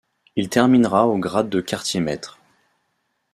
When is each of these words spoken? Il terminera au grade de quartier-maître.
Il 0.35 0.49
terminera 0.49 1.05
au 1.05 1.19
grade 1.19 1.47
de 1.47 1.61
quartier-maître. 1.61 2.39